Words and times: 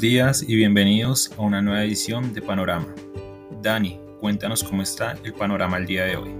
Días 0.00 0.42
y 0.48 0.56
bienvenidos 0.56 1.30
a 1.36 1.42
una 1.42 1.60
nueva 1.60 1.84
edición 1.84 2.32
de 2.32 2.40
Panorama. 2.40 2.86
Dani, 3.60 4.00
cuéntanos 4.18 4.64
cómo 4.64 4.80
está 4.80 5.14
el 5.24 5.34
panorama 5.34 5.76
el 5.76 5.84
día 5.84 6.06
de 6.06 6.16
hoy. 6.16 6.30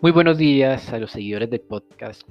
Muy 0.00 0.10
buenos 0.10 0.38
días 0.38 0.90
a 0.90 0.98
los 0.98 1.10
seguidores 1.10 1.50
del 1.50 1.60
podcast 1.60 2.22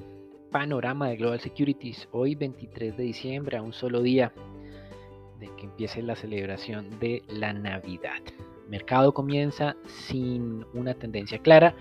Panorama 0.52 1.10
de 1.10 1.18
Global 1.18 1.40
Securities. 1.40 2.10
Hoy 2.12 2.34
23 2.34 2.98
de 2.98 3.04
diciembre, 3.04 3.58
a 3.58 3.62
un 3.62 3.74
solo 3.74 4.02
día 4.02 4.34
de 5.40 5.48
que 5.58 5.66
empiece 5.68 6.02
la 6.02 6.16
celebración 6.16 7.00
de 7.00 7.22
la 7.28 7.54
Navidad 7.54 8.24
mercado 8.70 9.14
comienza 9.14 9.76
sin 9.86 10.66
una 10.74 10.94
tendencia 10.94 11.40
clara. 11.40 11.76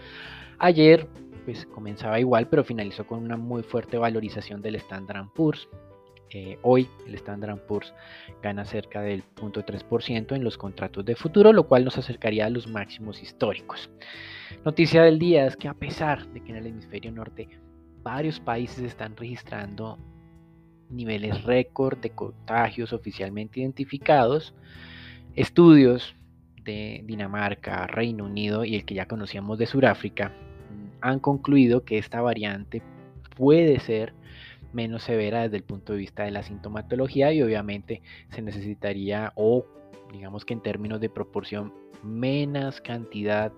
Ayer 0.59 1.09
pues 1.45 1.65
comenzaba 1.67 2.21
igual, 2.21 2.49
pero 2.49 2.63
finalizó 2.63 3.07
con 3.07 3.25
una 3.25 3.39
muy 3.39 3.63
fuerte 3.63 3.97
valorización 3.97 4.61
del 4.61 4.75
Standard 4.75 5.29
Poor's. 5.35 5.67
Eh, 6.31 6.59
hoy 6.61 6.87
el 7.07 7.15
Standard 7.15 7.59
Poor's 7.67 7.95
gana 8.43 8.67
cerca 8.67 9.01
del 9.01 9.25
0.3% 9.37 10.37
en 10.37 10.45
los 10.45 10.59
contratos 10.59 11.07
de 11.07 11.17
futuro, 11.17 11.55
lo 11.55 11.67
cual 11.67 11.87
nos 11.87 11.97
acercaría 11.97 12.45
a 12.45 12.51
los 12.51 12.67
máximos 12.67 13.23
históricos. 13.23 13.89
Noticia 14.63 15.03
del 15.03 15.19
día 15.19 15.47
es 15.47 15.57
que 15.57 15.69
a 15.69 15.75
pesar 15.75 16.27
de 16.29 16.43
que 16.43 16.51
en 16.51 16.57
el 16.57 16.67
hemisferio 16.67 17.13
norte 17.13 17.49
varios 18.03 18.41
países 18.41 18.81
están 18.81 19.17
registrando 19.17 19.99
niveles 20.91 21.45
récord 21.45 21.97
de 21.99 22.11
contagios 22.11 22.93
oficialmente 22.93 23.61
identificados, 23.61 24.55
estudios 25.35 26.15
Dinamarca, 27.05 27.87
Reino 27.87 28.25
Unido 28.25 28.65
y 28.65 28.77
el 28.77 28.85
que 28.85 28.95
ya 28.95 29.07
conocíamos 29.07 29.59
de 29.59 29.67
Sudáfrica 29.67 30.29
mm, 30.29 30.89
han 31.01 31.21
concluido 31.21 31.85
que 31.85 31.99
esta 31.99 32.21
variante 32.21 32.83
puede 33.37 33.81
ser 33.81 34.15
menos 34.73 35.03
severa 35.03 35.43
desde 35.43 35.57
el 35.57 35.63
punto 35.63 35.93
de 35.93 36.01
vista 36.01 36.25
de 36.25 36.31
la 36.31 36.43
sintomatología 36.43 37.33
y 37.33 37.43
obviamente 37.43 38.03
se 38.31 38.43
necesitaría 38.43 39.33
o 39.35 39.65
digamos 40.13 40.45
que 40.45 40.55
en 40.55 40.61
términos 40.61 41.01
de 41.01 41.09
proporción 41.09 41.73
menos 42.03 42.81
cantidad 42.81 43.53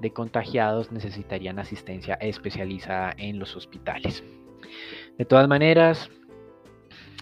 de 0.00 0.12
contagiados 0.12 0.92
necesitarían 0.92 1.58
asistencia 1.58 2.14
especializada 2.14 3.14
en 3.18 3.38
los 3.38 3.56
hospitales. 3.56 4.24
De 5.18 5.24
todas 5.24 5.46
maneras, 5.48 6.10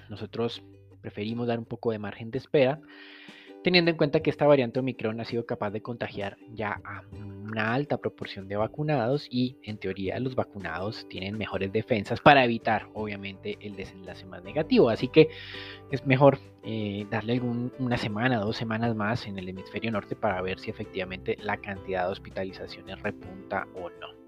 nosotros 0.08 0.62
preferimos 1.00 1.48
dar 1.48 1.58
un 1.58 1.64
poco 1.64 1.90
de 1.90 1.98
margen 1.98 2.30
de 2.30 2.38
espera 2.38 2.80
teniendo 3.62 3.90
en 3.90 3.96
cuenta 3.96 4.20
que 4.20 4.30
esta 4.30 4.46
variante 4.46 4.80
Omicron 4.80 5.20
ha 5.20 5.24
sido 5.24 5.44
capaz 5.46 5.70
de 5.70 5.82
contagiar 5.82 6.36
ya 6.52 6.80
a 6.84 7.02
una 7.12 7.74
alta 7.74 7.98
proporción 7.98 8.48
de 8.48 8.56
vacunados 8.56 9.26
y 9.30 9.56
en 9.62 9.78
teoría 9.78 10.18
los 10.20 10.34
vacunados 10.34 11.06
tienen 11.08 11.36
mejores 11.36 11.72
defensas 11.72 12.20
para 12.20 12.44
evitar 12.44 12.88
obviamente 12.94 13.58
el 13.60 13.76
desenlace 13.76 14.24
más 14.26 14.42
negativo. 14.44 14.88
Así 14.88 15.08
que 15.08 15.28
es 15.90 16.06
mejor 16.06 16.38
eh, 16.62 17.06
darle 17.10 17.40
una 17.40 17.96
semana, 17.96 18.38
dos 18.38 18.56
semanas 18.56 18.94
más 18.94 19.26
en 19.26 19.38
el 19.38 19.48
hemisferio 19.48 19.90
norte 19.90 20.14
para 20.14 20.40
ver 20.42 20.58
si 20.58 20.70
efectivamente 20.70 21.36
la 21.42 21.56
cantidad 21.56 22.06
de 22.06 22.12
hospitalizaciones 22.12 23.00
repunta 23.02 23.66
o 23.74 23.90
no. 23.90 24.20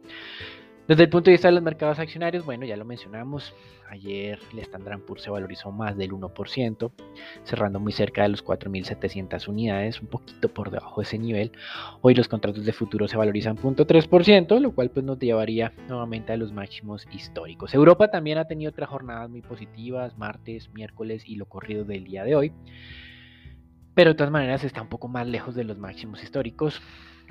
Desde 0.88 1.04
el 1.04 1.10
punto 1.10 1.26
de 1.26 1.34
vista 1.34 1.46
de 1.46 1.54
los 1.54 1.62
mercados 1.62 2.00
accionarios, 2.00 2.44
bueno, 2.44 2.66
ya 2.66 2.76
lo 2.76 2.84
mencionamos, 2.84 3.54
ayer 3.88 4.40
el 4.52 4.58
Standard 4.58 4.98
Poor's 5.00 5.22
se 5.22 5.30
valorizó 5.30 5.70
más 5.70 5.96
del 5.96 6.10
1%, 6.10 6.90
cerrando 7.44 7.78
muy 7.78 7.92
cerca 7.92 8.22
de 8.22 8.30
los 8.30 8.44
4.700 8.44 9.46
unidades, 9.46 10.00
un 10.00 10.08
poquito 10.08 10.48
por 10.48 10.72
debajo 10.72 11.00
de 11.00 11.04
ese 11.04 11.18
nivel. 11.18 11.52
Hoy 12.00 12.16
los 12.16 12.26
contratos 12.26 12.64
de 12.64 12.72
futuro 12.72 13.06
se 13.06 13.16
valorizan 13.16 13.56
0.3%, 13.56 14.58
lo 14.58 14.72
cual 14.72 14.90
pues 14.90 15.06
nos 15.06 15.20
llevaría 15.20 15.72
nuevamente 15.86 16.32
a 16.32 16.36
los 16.36 16.52
máximos 16.52 17.06
históricos. 17.12 17.74
Europa 17.74 18.10
también 18.10 18.38
ha 18.38 18.48
tenido 18.48 18.70
otras 18.70 18.88
jornadas 18.88 19.30
muy 19.30 19.40
positivas, 19.40 20.18
martes, 20.18 20.68
miércoles 20.74 21.22
y 21.24 21.36
lo 21.36 21.46
corrido 21.46 21.84
del 21.84 22.02
día 22.02 22.24
de 22.24 22.34
hoy. 22.34 22.52
Pero 23.94 24.10
de 24.10 24.16
todas 24.16 24.32
maneras 24.32 24.64
está 24.64 24.82
un 24.82 24.88
poco 24.88 25.06
más 25.06 25.28
lejos 25.28 25.54
de 25.54 25.62
los 25.62 25.78
máximos 25.78 26.24
históricos 26.24 26.82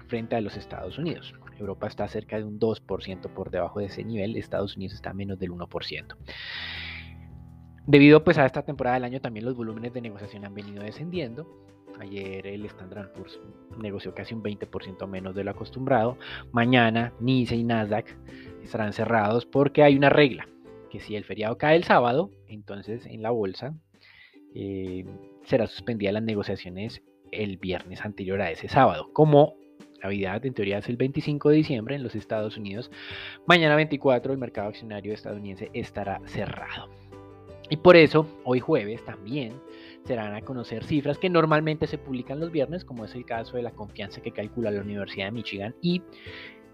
frente 0.08 0.38
a 0.38 0.42
los 0.42 0.56
Estados 0.56 0.98
Unidos. 0.98 1.34
Europa 1.62 1.88
está 1.88 2.08
cerca 2.08 2.38
de 2.38 2.44
un 2.44 2.60
2% 2.60 3.34
por 3.34 3.52
debajo 3.52 3.80
de 3.80 3.86
ese 3.86 4.04
nivel, 4.04 4.36
Estados 4.36 4.76
Unidos 4.76 4.96
está 4.96 5.14
menos 5.14 5.40
del 5.40 5.52
1%. 5.52 6.16
Debido 7.88 8.24
pues 8.24 8.38
a 8.38 8.46
esta 8.46 8.64
temporada 8.64 8.96
del 8.96 9.06
año 9.06 9.22
también 9.22 9.46
los 9.46 9.56
volúmenes 9.56 9.94
de 9.94 10.02
negociación 10.02 10.46
han 10.46 10.54
venido 10.54 10.84
descendiendo. 10.84 11.48
Ayer 12.00 12.48
el 12.48 12.66
Standard 12.66 13.12
Poor's 13.12 13.40
negoció 13.78 14.14
casi 14.14 14.34
un 14.34 14.44
20% 14.44 15.08
menos 15.08 15.36
de 15.36 15.44
lo 15.44 15.52
acostumbrado. 15.52 16.18
Mañana 16.52 17.14
Nice 17.20 17.56
y 17.56 17.64
Nasdaq 17.64 18.06
estarán 18.64 18.94
cerrados 18.94 19.46
porque 19.46 19.84
hay 19.84 19.96
una 19.96 20.10
regla, 20.10 20.48
que 20.90 21.00
si 21.00 21.16
el 21.16 21.26
feriado 21.26 21.58
cae 21.58 21.76
el 21.76 21.84
sábado, 21.84 22.32
entonces 22.48 23.06
en 23.06 23.22
la 23.22 23.32
bolsa 23.32 23.76
eh, 24.56 25.06
será 25.44 25.68
suspendida 25.68 26.12
las 26.12 26.24
negociaciones 26.24 27.02
el 27.32 27.58
viernes 27.58 28.06
anterior 28.06 28.42
a 28.42 28.52
ese 28.52 28.68
sábado, 28.68 29.12
como 29.14 29.56
Navidad 30.04 30.46
en 30.46 30.54
teoría 30.54 30.80
es 30.80 30.90
el 30.90 30.98
25 30.98 31.50
de 31.50 31.56
diciembre 31.56 31.96
en 31.96 32.04
los 32.04 32.16
Estados 32.16 32.58
Unidos. 32.58 32.92
Mañana 33.46 33.76
24 33.76 34.34
el 34.34 34.40
mercado 34.40 34.70
accionario 34.70 35.14
estadounidense 35.14 35.70
estará 35.74 36.22
cerrado. 36.26 36.90
Y 37.70 37.78
por 37.78 37.96
eso, 37.96 38.28
hoy 38.44 38.60
jueves 38.60 39.04
también 39.06 39.54
se 40.04 40.16
van 40.16 40.36
a 40.36 40.42
conocer 40.42 40.84
cifras 40.84 41.18
que 41.18 41.30
normalmente 41.30 41.88
se 41.88 41.98
publican 41.98 42.40
los 42.40 42.52
viernes, 42.52 42.84
como 42.84 43.06
es 43.06 43.16
el 43.16 43.26
caso 43.26 43.56
de 43.56 43.64
la 43.64 43.72
confianza 43.72 44.22
que 44.22 44.32
calcula 44.32 44.72
la 44.72 44.82
Universidad 44.82 45.26
de 45.26 45.32
Michigan 45.32 45.76
y 45.82 46.02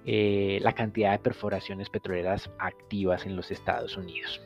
eh, 0.05 0.59
la 0.61 0.73
cantidad 0.73 1.11
de 1.11 1.19
perforaciones 1.19 1.89
petroleras 1.89 2.49
activas 2.57 3.25
en 3.25 3.35
los 3.35 3.51
Estados 3.51 3.95
Unidos. 3.95 4.41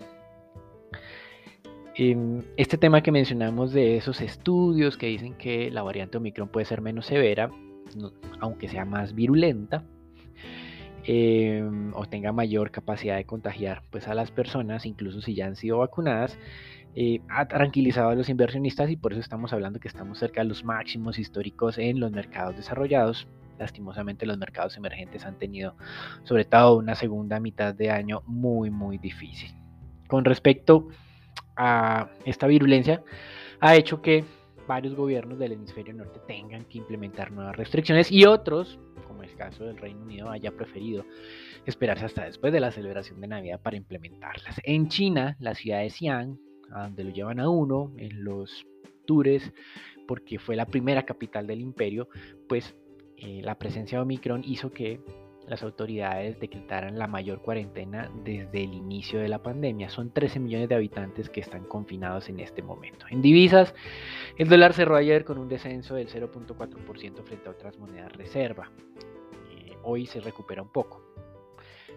Em, 1.96 2.42
este 2.58 2.78
tema 2.78 3.02
que 3.02 3.12
mencionamos 3.12 3.72
de 3.72 3.96
esos 3.98 4.22
estudios 4.22 4.98
que 4.98 5.08
dicen 5.08 5.36
que 5.36 5.70
la 5.70 5.84
variante 5.84 6.18
Omicron 6.18 6.50
puede 6.50 6.66
ser 6.66 6.82
menos 6.82 7.06
severa, 7.06 7.52
aunque 8.40 8.68
sea 8.68 8.86
más 8.86 9.14
virulenta, 9.14 9.84
em, 11.04 11.94
o 11.96 12.06
tenga 12.06 12.32
mayor 12.32 12.72
capacidad 12.72 13.16
de 13.18 13.26
contagiar 13.26 13.84
pues, 13.90 14.08
a 14.08 14.14
las 14.14 14.32
personas, 14.32 14.86
incluso 14.86 15.22
si 15.22 15.36
ya 15.36 15.48
han 15.48 15.56
sido 15.56 15.80
vacunadas, 15.80 16.38
eh, 16.94 17.22
ha 17.30 17.48
tranquilizado 17.48 18.10
a 18.10 18.16
los 18.16 18.28
inversionistas 18.28 18.90
y 18.90 18.98
por 18.98 19.14
eso 19.14 19.22
estamos 19.22 19.54
hablando 19.54 19.80
que 19.80 19.88
estamos 19.88 20.20
cerca 20.20 20.42
de 20.42 20.50
los 20.50 20.66
máximos 20.66 21.20
históricos 21.20 21.78
en 21.78 22.00
los 22.00 22.12
mercados 22.12 22.58
desarrollados. 22.58 23.28
Lastimosamente 23.58 24.26
los 24.26 24.38
mercados 24.38 24.76
emergentes 24.76 25.26
han 25.26 25.38
tenido 25.38 25.76
sobre 26.24 26.44
todo 26.46 26.78
una 26.78 26.96
segunda 26.96 27.40
mitad 27.40 27.74
de 27.74 27.92
año 27.92 28.24
muy 28.26 28.72
muy 28.72 28.98
difícil. 28.98 29.56
Con 30.08 30.26
respecto 30.26 30.90
a 31.56 32.10
esta 32.26 32.48
virulencia, 32.48 33.04
ha 33.62 33.76
hecho 33.76 34.02
que 34.02 34.26
varios 34.68 34.96
gobiernos 34.96 35.40
del 35.40 35.54
hemisferio 35.54 35.94
norte 35.94 36.20
tengan 36.28 36.66
que 36.66 36.78
implementar 36.78 37.32
nuevas 37.32 37.56
restricciones 37.56 38.12
y 38.12 38.26
otros, 38.26 38.80
como 39.08 39.24
el 39.24 39.36
caso 39.36 39.66
del 39.66 39.78
Reino 39.78 40.02
Unido, 40.02 40.30
haya 40.30 40.52
preferido 40.52 41.06
esperarse 41.66 42.06
hasta 42.06 42.26
después 42.26 42.54
de 42.54 42.60
la 42.60 42.72
celebración 42.72 43.22
de 43.22 43.28
Navidad 43.28 43.62
para 43.62 43.78
implementarlas. 43.78 44.60
En 44.64 44.88
China, 44.88 45.38
la 45.40 45.56
ciudad 45.56 45.80
de 45.80 45.90
Xi'an, 45.90 46.40
a 46.72 46.84
donde 46.84 47.04
lo 47.04 47.10
llevan 47.12 47.40
a 47.40 47.50
uno 47.50 47.92
en 47.98 48.24
los 48.24 48.66
tours, 49.06 49.52
porque 50.08 50.40
fue 50.40 50.56
la 50.56 50.66
primera 50.66 51.04
capital 51.04 51.48
del 51.48 51.62
imperio, 51.62 52.10
pues 52.48 52.76
eh, 53.18 53.42
la 53.44 53.58
presencia 53.58 53.98
de 53.98 54.04
Omicron 54.04 54.44
hizo 54.44 54.72
que 54.72 55.00
las 55.48 55.64
autoridades 55.64 56.40
decretaran 56.40 56.98
la 56.98 57.08
mayor 57.08 57.42
cuarentena 57.42 58.12
desde 58.24 58.64
el 58.64 58.74
inicio 58.74 59.20
de 59.20 59.28
la 59.28 59.42
pandemia. 59.42 59.90
Son 59.90 60.12
13 60.12 60.40
millones 60.40 60.70
de 60.70 60.76
habitantes 60.76 61.30
que 61.30 61.42
están 61.42 61.66
confinados 61.66 62.30
en 62.30 62.40
este 62.40 62.62
momento. 62.62 63.06
En 63.10 63.22
divisas, 63.22 63.74
el 64.38 64.50
dólar 64.50 64.74
cerró 64.74 64.96
ayer 64.96 65.26
con 65.26 65.38
un 65.38 65.50
descenso 65.50 65.96
del 65.96 66.08
0.4% 66.08 67.24
frente 67.24 67.48
a 67.50 67.52
otras 67.52 67.78
monedas 67.78 68.14
reserva. 68.14 68.72
Eh, 69.52 69.76
hoy 69.84 70.06
se 70.06 70.22
recupera 70.22 70.62
un 70.62 70.72
poco, 70.72 71.04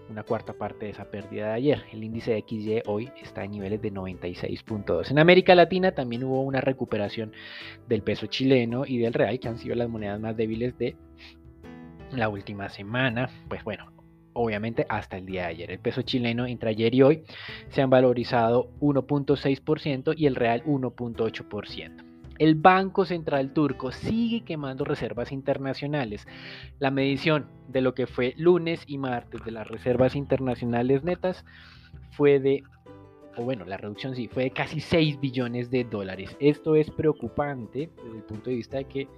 una 0.08 0.22
cuarta 0.22 0.54
parte 0.54 0.86
de 0.86 0.92
esa 0.92 1.10
pérdida 1.10 1.48
de 1.48 1.52
ayer. 1.52 1.84
El 1.92 2.02
índice 2.02 2.32
de 2.32 2.44
XY 2.46 2.82
hoy 2.86 3.10
está 3.22 3.44
en 3.44 3.52
niveles 3.52 3.80
de 3.82 3.92
96.2. 3.92 5.10
En 5.10 5.18
América 5.18 5.54
Latina 5.54 5.92
también 5.92 6.24
hubo 6.24 6.42
una 6.42 6.60
recuperación 6.60 7.32
del 7.88 8.02
peso 8.02 8.26
chileno 8.26 8.84
y 8.86 8.98
del 8.98 9.12
real, 9.12 9.38
que 9.38 9.48
han 9.48 9.58
sido 9.58 9.74
las 9.74 9.88
monedas 9.88 10.18
más 10.18 10.36
débiles 10.36 10.76
de 10.78 10.96
la 12.16 12.28
última 12.28 12.68
semana, 12.68 13.28
pues 13.48 13.64
bueno, 13.64 13.92
obviamente 14.34 14.86
hasta 14.88 15.16
el 15.16 15.26
día 15.26 15.42
de 15.42 15.48
ayer. 15.48 15.70
El 15.70 15.78
peso 15.78 16.02
chileno 16.02 16.46
entre 16.46 16.70
ayer 16.70 16.94
y 16.94 17.02
hoy 17.02 17.24
se 17.70 17.82
han 17.82 17.90
valorizado 17.90 18.70
1.6% 18.80 20.14
y 20.16 20.26
el 20.26 20.34
real 20.34 20.62
1.8%. 20.64 22.04
El 22.38 22.56
Banco 22.56 23.04
Central 23.04 23.52
Turco 23.52 23.92
sigue 23.92 24.40
quemando 24.40 24.84
reservas 24.84 25.30
internacionales. 25.30 26.26
La 26.80 26.90
medición 26.90 27.46
de 27.68 27.80
lo 27.80 27.94
que 27.94 28.08
fue 28.08 28.34
lunes 28.36 28.82
y 28.88 28.98
martes 28.98 29.44
de 29.44 29.52
las 29.52 29.68
reservas 29.68 30.16
internacionales 30.16 31.04
netas 31.04 31.44
fue 32.10 32.40
de 32.40 32.64
o 33.36 33.42
bueno, 33.42 33.64
la 33.64 33.76
reducción 33.76 34.14
sí, 34.14 34.28
fue 34.28 34.44
de 34.44 34.50
casi 34.50 34.80
6 34.80 35.20
billones 35.20 35.70
de 35.70 35.84
dólares. 35.84 36.36
Esto 36.40 36.76
es 36.76 36.90
preocupante 36.90 37.90
desde 38.04 38.16
el 38.16 38.24
punto 38.24 38.50
de 38.50 38.56
vista 38.56 38.78
de 38.78 38.84
que 38.84 39.08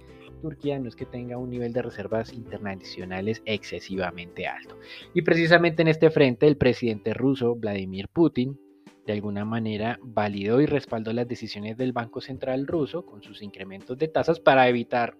Turquía 0.41 0.79
no 0.79 0.87
es 0.87 0.95
que 0.95 1.05
tenga 1.05 1.37
un 1.37 1.49
nivel 1.49 1.73
de 1.73 1.81
reservas 1.81 2.33
internacionales 2.33 3.41
excesivamente 3.45 4.47
alto. 4.47 4.77
Y 5.13 5.23
precisamente 5.23 5.81
en 5.81 5.87
este 5.87 6.09
frente, 6.09 6.47
el 6.47 6.57
presidente 6.57 7.13
ruso, 7.13 7.55
Vladimir 7.55 8.07
Putin, 8.07 8.59
de 9.05 9.13
alguna 9.13 9.45
manera 9.45 9.99
validó 10.03 10.61
y 10.61 10.65
respaldó 10.65 11.13
las 11.13 11.27
decisiones 11.27 11.77
del 11.77 11.93
Banco 11.93 12.21
Central 12.21 12.67
ruso 12.67 13.05
con 13.05 13.23
sus 13.23 13.41
incrementos 13.41 13.97
de 13.97 14.09
tasas 14.09 14.39
para 14.39 14.67
evitar 14.67 15.15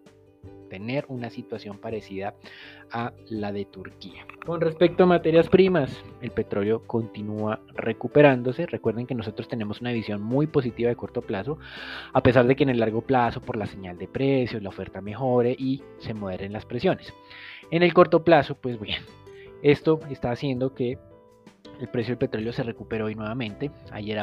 tener 0.68 1.06
una 1.08 1.30
situación 1.30 1.78
parecida 1.78 2.36
a 2.92 3.14
la 3.30 3.52
de 3.52 3.66
Turquía. 3.66 4.26
Con 4.46 4.62
respecto 4.62 5.04
a 5.04 5.08
materias 5.08 5.50
primas, 5.50 6.04
el 6.22 6.32
petróleo 6.32 6.84
continúa 6.86 7.60
recuperándose. 7.74 8.66
Recuerden 8.66 9.08
que 9.08 9.16
nosotros 9.16 9.48
tenemos 9.48 9.82
una 9.82 9.92
visión 9.92 10.22
muy 10.22 10.48
positiva 10.48 10.90
de 10.90 10.96
corto 10.96 11.22
plazo, 11.22 11.58
a 12.14 12.22
pesar 12.22 12.48
de 12.48 12.56
que 12.56 12.64
en 12.64 12.70
el 12.70 12.80
largo 12.80 13.02
plazo, 13.02 13.42
por 13.42 13.58
la 13.58 13.66
señal 13.66 13.98
de 13.98 14.08
precios, 14.08 14.64
la 14.64 14.70
oferta 14.70 15.02
mejore 15.02 15.56
y 15.58 15.84
se 16.00 16.14
moderen 16.14 16.54
las 16.54 16.66
presiones. 16.66 17.14
En 17.72 17.84
el 17.84 17.94
corto 17.94 18.24
plazo, 18.24 18.56
pues 18.56 18.80
bien, 18.80 19.02
esto 19.62 20.00
está 20.10 20.32
haciendo 20.32 20.74
que 20.74 20.98
el 21.80 21.88
precio 21.90 22.12
del 22.12 22.18
petróleo 22.18 22.54
se 22.54 22.64
recuperó 22.64 23.06
hoy 23.06 23.16
nuevamente. 23.16 23.72
Ayer 23.92 24.20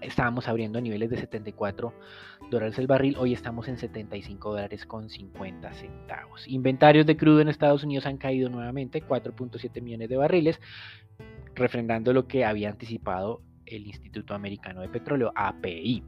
estábamos 0.00 0.48
abriendo 0.48 0.80
niveles 0.80 1.10
de 1.10 1.18
74 1.18 1.92
dólares 2.50 2.78
el 2.78 2.86
barril, 2.86 3.16
hoy 3.18 3.32
estamos 3.32 3.68
en 3.68 3.78
75 3.78 4.50
dólares 4.50 4.86
con 4.86 5.08
50 5.08 5.72
centavos. 5.74 6.46
Inventarios 6.48 7.06
de 7.06 7.16
crudo 7.16 7.40
en 7.40 7.48
Estados 7.48 7.84
Unidos 7.84 8.06
han 8.06 8.18
caído 8.18 8.48
nuevamente, 8.48 9.02
4.7 9.02 9.82
millones 9.82 10.08
de 10.08 10.16
barriles, 10.16 10.60
refrendando 11.54 12.12
lo 12.12 12.26
que 12.26 12.44
había 12.44 12.70
anticipado 12.70 13.42
el 13.66 13.86
Instituto 13.86 14.34
Americano 14.34 14.80
de 14.80 14.88
Petróleo, 14.88 15.32
API. 15.34 16.02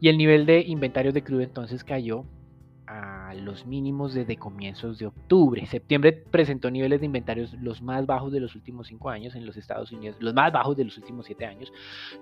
Y 0.00 0.08
el 0.08 0.18
nivel 0.18 0.46
de 0.46 0.60
inventarios 0.60 1.14
de 1.14 1.22
crudo 1.22 1.40
entonces 1.40 1.84
cayó 1.84 2.24
a 2.86 3.34
los 3.34 3.66
mínimos 3.66 4.14
desde 4.14 4.36
comienzos 4.36 4.98
de 4.98 5.06
octubre. 5.06 5.64
Septiembre 5.66 6.12
presentó 6.12 6.70
niveles 6.70 7.00
de 7.00 7.06
inventarios 7.06 7.54
los 7.54 7.82
más 7.82 8.06
bajos 8.06 8.32
de 8.32 8.40
los 8.40 8.54
últimos 8.54 8.88
cinco 8.88 9.10
años 9.10 9.34
en 9.34 9.46
los 9.46 9.56
Estados 9.56 9.92
Unidos, 9.92 10.16
los 10.20 10.34
más 10.34 10.52
bajos 10.52 10.76
de 10.76 10.84
los 10.84 10.96
últimos 10.98 11.26
siete 11.26 11.46
años. 11.46 11.72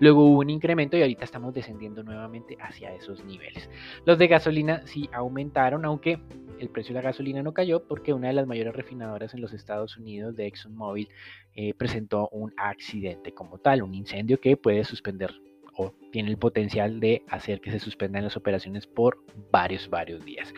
Luego 0.01 0.25
hubo 0.25 0.41
un 0.41 0.51
incremento 0.51 0.97
y 0.97 1.03
ahorita 1.03 1.25
estamos 1.25 1.55
descendiendo 1.55 2.03
nuevamente 2.03 2.57
hacia 2.61 2.95
esos 2.95 3.25
niveles. 3.25 3.69
Los 4.05 4.19
de 4.19 4.29
gasolina 4.29 4.83
sí 4.87 5.09
aumentaron, 5.13 5.85
aunque 5.85 6.21
el 6.59 6.69
precio 6.69 6.95
de 6.95 7.01
la 7.01 7.09
gasolina 7.09 7.43
no 7.43 7.53
cayó 7.53 7.87
porque 7.87 8.13
una 8.13 8.29
de 8.29 8.35
las 8.35 8.47
mayores 8.47 8.75
refinadoras 8.75 9.35
en 9.35 9.41
los 9.41 9.53
Estados 9.53 9.97
Unidos 9.97 10.37
de 10.37 10.47
ExxonMobil 10.47 11.09
eh, 11.55 11.75
presentó 11.75 12.29
un 12.31 12.53
accidente 12.57 13.33
como 13.33 13.59
tal, 13.59 13.83
un 13.83 13.95
incendio 13.95 14.41
que 14.41 14.57
puede 14.57 14.85
suspender 14.85 15.35
o 15.77 15.93
tiene 16.11 16.31
el 16.31 16.37
potencial 16.37 17.01
de 17.01 17.23
hacer 17.29 17.61
que 17.61 17.71
se 17.71 17.79
suspendan 17.79 18.25
las 18.25 18.37
operaciones 18.37 18.87
por 18.87 19.19
varios, 19.51 19.89
varios 19.89 20.25
días. 20.25 20.53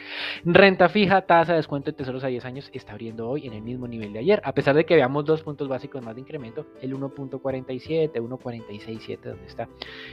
Renta 0.44 0.88
fija, 0.88 1.22
tasa 1.22 1.52
de 1.52 1.58
descuento 1.58 1.90
de 1.90 1.96
tesoros 1.96 2.25
a 2.25 2.28
10 2.28 2.44
años 2.44 2.70
está 2.72 2.93
abriendo 2.93 3.28
hoy 3.28 3.46
en 3.46 3.52
el 3.52 3.62
mismo 3.62 3.87
nivel 3.87 4.12
de 4.12 4.19
ayer, 4.19 4.40
a 4.44 4.52
pesar 4.52 4.75
de 4.75 4.84
que 4.84 4.94
veamos 4.94 5.25
dos 5.25 5.43
puntos 5.43 5.69
básicos 5.69 6.05
más 6.05 6.14
de 6.14 6.22
incremento, 6.22 6.66
el 6.81 6.94
1.47, 6.94 8.12
1.467, 8.12 9.20
donde 9.22 9.46
está, 9.46 9.69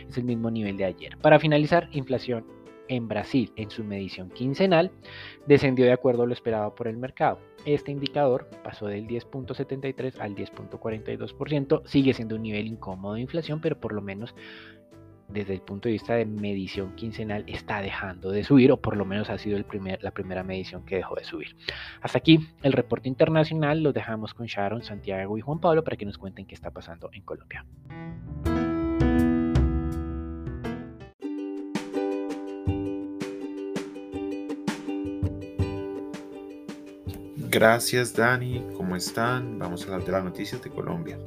es 0.08 0.18
el 0.18 0.24
mismo 0.24 0.52
nivel 0.52 0.78
de 0.78 0.86
ayer. 0.86 1.18
Para 1.18 1.40
finalizar, 1.40 1.90
inflación 1.92 2.46
en 2.92 3.08
Brasil, 3.08 3.52
en 3.56 3.70
su 3.70 3.84
medición 3.84 4.30
quincenal, 4.30 4.92
descendió 5.48 5.86
de 5.86 5.94
acuerdo 5.94 6.24
a 6.24 6.26
lo 6.28 6.34
esperado 6.34 6.76
por 6.76 6.88
el 6.88 6.98
mercado. 6.98 7.40
Este 7.66 7.92
indicador 7.92 8.50
pasó 8.64 8.88
del 8.88 9.08
10.73 9.08 10.20
al 10.20 10.36
10.42%, 10.36 11.84
sigue 11.86 12.14
siendo 12.14 12.36
un 12.36 12.44
nivel 12.44 12.68
incómodo 12.68 13.14
de 13.14 13.22
inflación, 13.22 13.62
pero 13.62 13.80
por 13.80 13.94
lo 13.94 14.02
menos 14.02 14.36
desde 15.32 15.54
el 15.54 15.62
punto 15.62 15.88
de 15.88 15.94
vista 15.94 16.16
de 16.16 16.26
medición 16.26 16.96
quincenal 16.96 17.44
está 17.48 17.82
dejando 17.82 18.32
de 18.32 18.44
subir 18.44 18.72
o 18.72 18.78
por 18.78 18.98
lo 18.98 19.06
menos 19.06 19.30
ha 19.30 19.38
sido 19.38 19.58
el 19.58 19.64
primer, 19.64 20.04
la 20.04 20.12
primera 20.12 20.44
medición 20.44 20.86
que 20.86 20.96
dejó 20.98 21.16
de 21.16 21.24
subir. 21.24 21.56
Hasta 22.02 22.18
aquí 22.18 22.40
el 22.64 22.74
reporte 22.74 23.10
internacional, 23.10 23.82
lo 23.82 23.94
dejamos 23.94 24.34
con 24.34 24.46
Sharon, 24.46 24.84
Santiago 24.84 25.38
y 25.38 25.42
Juan 25.42 25.60
Pablo 25.60 25.84
para 25.84 25.98
que 25.98 26.06
nos 26.06 26.18
cuenten 26.18 26.46
qué 26.46 26.56
está 26.56 26.72
pasando 26.72 27.10
en 27.14 27.22
Colombia. 27.24 27.66
Gracias 37.54 38.16
Dani, 38.16 38.64
¿cómo 38.78 38.96
están? 38.96 39.60
Vamos 39.60 39.82
a 39.82 39.86
hablar 39.88 40.06
de 40.06 40.12
las 40.14 40.24
noticias 40.24 40.62
de 40.62 40.70
Colombia. 40.70 41.18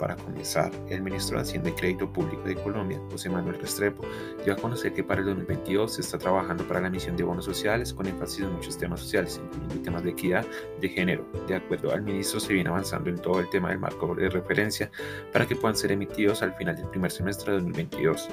Para 0.00 0.16
comenzar, 0.16 0.72
el 0.88 1.02
ministro 1.02 1.36
de 1.36 1.42
Hacienda 1.42 1.68
y 1.68 1.72
Crédito 1.72 2.10
Público 2.10 2.42
de 2.44 2.54
Colombia, 2.54 2.98
José 3.10 3.28
Manuel 3.28 3.60
Restrepo, 3.60 4.02
dio 4.42 4.54
a 4.54 4.56
conocer 4.56 4.94
que 4.94 5.04
para 5.04 5.20
el 5.20 5.26
2022 5.26 5.96
se 5.96 6.00
está 6.00 6.16
trabajando 6.16 6.66
para 6.66 6.80
la 6.80 6.86
emisión 6.86 7.18
de 7.18 7.22
bonos 7.22 7.44
sociales 7.44 7.92
con 7.92 8.06
énfasis 8.06 8.40
en 8.40 8.52
muchos 8.54 8.78
temas 8.78 9.00
sociales, 9.00 9.38
incluyendo 9.44 9.82
temas 9.82 10.02
de 10.02 10.10
equidad 10.10 10.46
de 10.80 10.88
género. 10.88 11.26
De 11.46 11.54
acuerdo 11.54 11.92
al 11.92 12.00
ministro, 12.00 12.40
se 12.40 12.54
viene 12.54 12.70
avanzando 12.70 13.10
en 13.10 13.18
todo 13.18 13.40
el 13.40 13.50
tema 13.50 13.68
del 13.68 13.78
marco 13.78 14.14
de 14.14 14.30
referencia 14.30 14.90
para 15.34 15.46
que 15.46 15.54
puedan 15.54 15.76
ser 15.76 15.92
emitidos 15.92 16.42
al 16.42 16.54
final 16.54 16.76
del 16.76 16.88
primer 16.88 17.10
semestre 17.10 17.52
de 17.52 17.58
2022. 17.58 18.30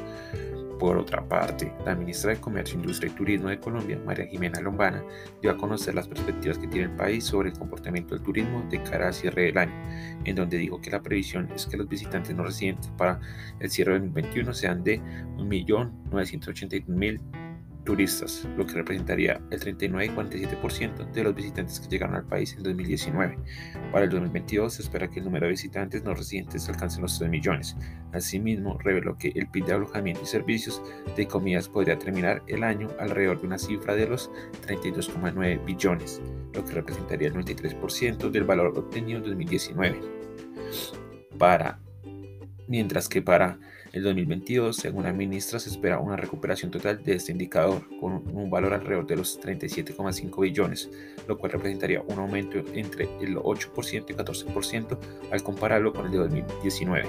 Por 0.79 0.95
otra 0.97 1.27
parte, 1.27 1.73
la 1.85 1.95
ministra 1.95 2.31
de 2.31 2.39
Comercio, 2.39 2.77
Industria 2.77 3.11
y 3.11 3.15
Turismo 3.15 3.49
de 3.49 3.59
Colombia, 3.59 3.99
María 4.05 4.27
Jimena 4.27 4.61
Lombana, 4.61 5.03
dio 5.41 5.49
a 5.49 5.57
conocer 5.57 5.95
las 5.95 6.07
perspectivas 6.07 6.59
que 6.59 6.67
tiene 6.67 6.85
el 6.85 6.95
país 6.95 7.23
sobre 7.23 7.49
el 7.49 7.57
comportamiento 7.57 8.13
del 8.13 8.23
turismo 8.23 8.63
de 8.69 8.83
cara 8.83 9.07
al 9.07 9.13
cierre 9.13 9.43
del 9.43 9.57
año, 9.57 9.73
en 10.23 10.35
donde 10.35 10.57
dijo 10.57 10.79
que 10.79 10.91
la 10.91 11.01
previsión 11.01 11.49
es 11.57 11.65
que 11.65 11.77
los 11.77 11.89
visitantes 11.89 12.35
no 12.35 12.43
residentes 12.43 12.91
para 12.97 13.19
el 13.59 13.69
cierre 13.69 13.93
de 13.93 13.99
2021 13.99 14.53
sean 14.53 14.83
de 14.83 14.99
1.981.000 15.01 17.19
turistas, 17.87 18.45
lo 18.57 18.67
que 18.67 18.73
representaría 18.73 19.39
el 19.49 19.61
39 19.61 20.05
y 20.05 20.09
47% 20.09 21.09
de 21.13 21.23
los 21.23 21.33
visitantes 21.33 21.79
que 21.79 21.87
llegaron 21.87 22.17
al 22.17 22.25
país 22.25 22.53
en 22.57 22.63
2019. 22.63 23.37
Para 23.93 24.03
el 24.03 24.09
2022 24.09 24.73
se 24.73 24.81
espera 24.81 25.07
que 25.07 25.19
el 25.19 25.25
número 25.25 25.45
de 25.45 25.51
visitantes 25.51 26.03
no 26.03 26.13
residentes 26.13 26.67
alcance 26.67 26.99
los 26.99 27.17
3 27.17 27.31
millones. 27.31 27.77
Asimismo, 28.11 28.77
reveló 28.79 29.17
que 29.17 29.29
el 29.29 29.47
PIB 29.47 29.67
de 29.67 29.73
alojamiento 29.73 30.21
y 30.21 30.25
servicios 30.25 30.81
de 31.15 31.27
comidas 31.29 31.69
podría 31.69 31.97
terminar 31.97 32.43
el 32.47 32.63
año 32.63 32.89
alrededor 32.99 33.39
de 33.39 33.47
una 33.47 33.57
cifra 33.57 33.95
de 33.95 34.05
los 34.05 34.29
32,9 34.67 35.63
billones, 35.63 36.21
lo 36.53 36.65
que 36.65 36.73
representaría 36.73 37.29
el 37.29 37.35
93% 37.35 38.29
del 38.29 38.43
valor 38.43 38.77
obtenido 38.77 39.19
en 39.19 39.23
2019. 39.23 41.06
Para, 41.37 41.79
mientras 42.67 43.07
que 43.07 43.21
para 43.21 43.59
el 43.93 44.03
2022, 44.03 44.75
según 44.75 45.03
la 45.03 45.13
ministra, 45.13 45.59
se 45.59 45.69
espera 45.69 45.99
una 45.99 46.17
recuperación 46.17 46.71
total 46.71 47.03
de 47.03 47.15
este 47.15 47.31
indicador, 47.31 47.83
con 47.99 48.13
un 48.13 48.49
valor 48.49 48.73
alrededor 48.73 49.07
de 49.07 49.15
los 49.15 49.39
37,5 49.39 50.41
billones, 50.41 50.89
lo 51.27 51.37
cual 51.37 51.53
representaría 51.53 52.01
un 52.01 52.19
aumento 52.19 52.57
entre 52.73 53.05
el 53.21 53.37
8% 53.37 54.05
y 54.09 54.13
14% 54.13 54.97
al 55.31 55.43
compararlo 55.43 55.93
con 55.93 56.05
el 56.07 56.11
de 56.11 56.17
2019. 56.17 57.05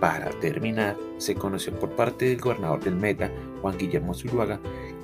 Para 0.00 0.30
terminar, 0.40 0.96
se 1.18 1.34
conoció 1.34 1.72
por 1.78 1.90
parte 1.90 2.26
del 2.26 2.40
gobernador 2.40 2.82
del 2.82 2.96
Meta, 2.96 3.30
Juan 3.62 3.78
Guillermo 3.78 4.14
Zuluaga, 4.14 4.60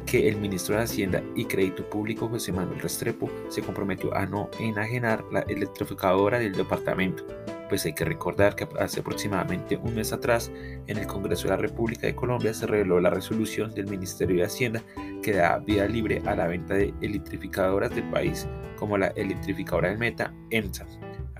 que 0.06 0.28
el 0.28 0.36
ministro 0.36 0.76
de 0.76 0.82
Hacienda 0.82 1.22
y 1.34 1.44
Crédito 1.44 1.88
Público, 1.88 2.28
José 2.28 2.52
Manuel 2.52 2.80
Restrepo, 2.80 3.30
se 3.48 3.62
comprometió 3.62 4.14
a 4.14 4.26
no 4.26 4.50
enajenar 4.58 5.24
la 5.30 5.40
electrificadora 5.40 6.38
del 6.38 6.52
departamento 6.52 7.24
pues 7.72 7.86
hay 7.86 7.94
que 7.94 8.04
recordar 8.04 8.54
que 8.54 8.68
hace 8.78 9.00
aproximadamente 9.00 9.78
un 9.78 9.94
mes 9.94 10.12
atrás 10.12 10.52
en 10.86 10.98
el 10.98 11.06
Congreso 11.06 11.44
de 11.44 11.52
la 11.52 11.56
República 11.56 12.06
de 12.06 12.14
Colombia 12.14 12.52
se 12.52 12.66
reveló 12.66 13.00
la 13.00 13.08
resolución 13.08 13.72
del 13.72 13.86
Ministerio 13.86 14.36
de 14.36 14.44
Hacienda 14.44 14.82
que 15.22 15.32
da 15.32 15.56
vía 15.56 15.86
libre 15.86 16.20
a 16.26 16.36
la 16.36 16.48
venta 16.48 16.74
de 16.74 16.92
electrificadoras 17.00 17.94
del 17.94 18.04
país, 18.10 18.46
como 18.76 18.98
la 18.98 19.06
electrificadora 19.16 19.88
del 19.88 19.96
Meta, 19.96 20.34
EMSA. 20.50 20.86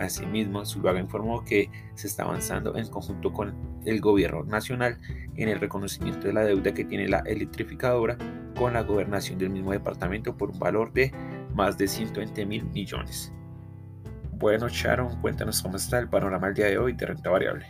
Asimismo, 0.03 0.65
Zuluaga 0.65 1.01
informó 1.01 1.45
que 1.45 1.71
se 1.95 2.07
está 2.07 2.25
avanzando 2.25 2.77
en 2.77 2.89
conjunto 2.89 3.33
con 3.33 3.55
el 3.85 4.01
gobierno 4.01 4.45
nacional 4.45 4.99
en 5.37 5.49
el 5.49 5.61
reconocimiento 5.61 6.27
de 6.27 6.33
la 6.33 6.45
deuda 6.45 6.75
que 6.75 6.85
tiene 6.85 7.09
la 7.09 7.21
electrificadora 7.21 8.17
con 8.57 8.75
la 8.75 8.83
gobernación 8.83 9.39
del 9.39 9.51
mismo 9.51 9.73
departamento 9.73 10.37
por 10.37 10.51
un 10.51 10.59
valor 10.59 10.93
de 10.93 11.13
más 11.55 11.79
de 11.79 11.89
120 11.89 12.47
mil 12.47 12.65
millones. 12.65 13.33
Bueno, 14.33 14.69
Sharon, 14.69 15.21
cuéntanos 15.21 15.63
cómo 15.63 15.77
está 15.77 15.99
el 15.99 16.09
panorama 16.09 16.49
el 16.49 16.55
día 16.55 16.67
de 16.67 16.79
hoy 16.79 16.93
de 16.95 17.07
renta 17.07 17.31
variable. 17.31 17.67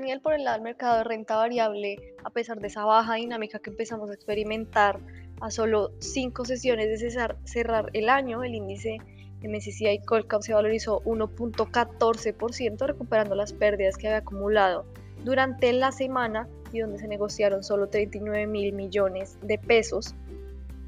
Daniel 0.00 0.22
por 0.22 0.32
el 0.32 0.44
lado 0.44 0.56
del 0.56 0.64
mercado 0.64 0.96
de 0.96 1.04
renta 1.04 1.36
variable, 1.36 2.14
a 2.24 2.30
pesar 2.30 2.58
de 2.58 2.68
esa 2.68 2.86
baja 2.86 3.16
dinámica 3.16 3.58
que 3.58 3.68
empezamos 3.68 4.08
a 4.08 4.14
experimentar 4.14 4.98
a 5.42 5.50
solo 5.50 5.92
cinco 5.98 6.46
sesiones 6.46 6.88
de 6.88 7.36
cerrar 7.44 7.90
el 7.92 8.08
año, 8.08 8.42
el 8.42 8.54
índice 8.54 8.96
MSCI 9.42 10.00
Colcap 10.06 10.40
se 10.40 10.54
valorizó 10.54 11.02
1.14%, 11.02 12.86
recuperando 12.86 13.34
las 13.34 13.52
pérdidas 13.52 13.98
que 13.98 14.06
había 14.06 14.20
acumulado 14.20 14.86
durante 15.22 15.70
la 15.74 15.92
semana 15.92 16.48
y 16.72 16.78
donde 16.78 16.98
se 16.98 17.06
negociaron 17.06 17.62
solo 17.62 17.90
39 17.90 18.46
mil 18.46 18.72
millones 18.72 19.36
de 19.42 19.58
pesos, 19.58 20.14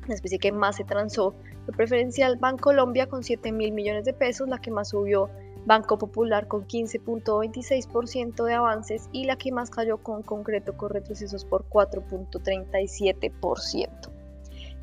la 0.09 0.15
especie 0.15 0.39
que 0.39 0.53
más 0.53 0.77
se 0.77 0.85
transó. 0.85 1.35
Fue 1.67 1.75
preferencial 1.75 2.37
Bancolombia 2.37 3.07
con 3.11 3.23
7 3.23 3.53
mil 3.53 3.73
millones 3.73 4.07
de 4.07 4.15
pesos, 4.15 4.49
la 4.49 4.59
que 4.59 4.71
más 4.71 4.89
subió 4.89 5.29
Banco 5.65 5.97
Popular 5.99 6.49
con 6.49 6.67
15.26% 6.67 8.45
de 8.45 8.55
avances 8.55 9.09
y 9.13 9.23
la 9.25 9.37
que 9.37 9.53
más 9.53 9.71
cayó 9.71 9.99
con 9.99 10.23
concreto 10.23 10.77
con 10.77 10.91
retrocesos 10.91 11.45
por 11.45 11.69
4.37%. 11.69 13.89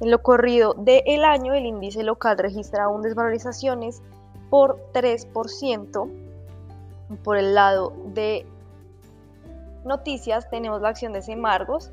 En 0.01 0.11
lo 0.11 0.21
corrido 0.21 0.75
del 0.75 1.25
año, 1.25 1.53
el 1.53 1.65
índice 1.65 2.03
local 2.03 2.37
registra 2.37 2.85
aún 2.85 3.01
desvalorizaciones 3.01 4.01
por 4.49 4.79
3%. 4.93 6.09
Por 7.23 7.37
el 7.37 7.55
lado 7.55 7.93
de 8.13 8.45
noticias 9.83 10.49
tenemos 10.49 10.81
la 10.81 10.87
acción 10.89 11.11
de 11.11 11.21
Semargos, 11.21 11.91